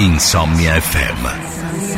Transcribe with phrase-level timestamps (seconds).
[0.00, 1.89] Insomnia FM.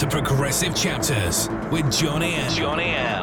[0.00, 2.50] To Progressive Chapters with Johnny L.
[2.54, 3.19] Johnny L.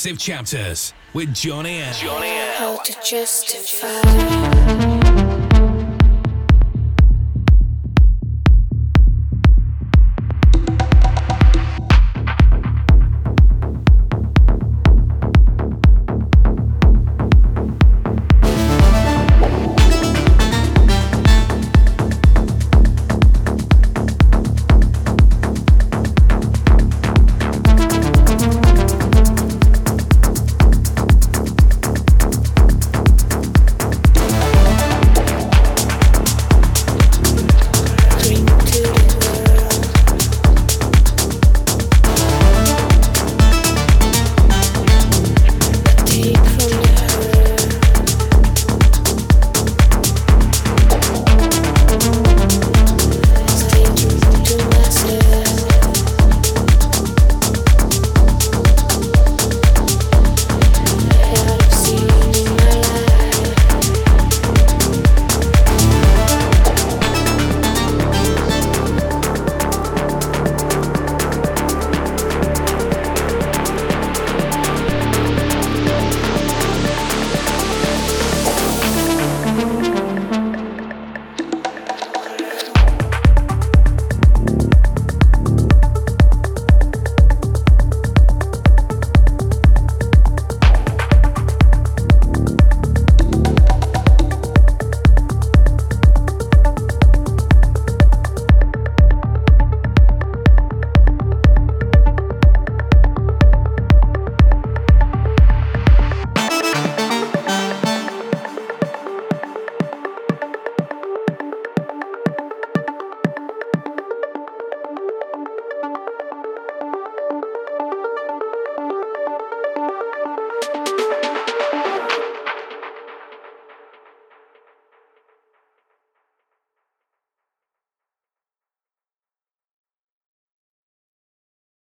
[0.00, 1.92] Progressive Chapters with Johnny L.
[2.56, 4.79] How to justify.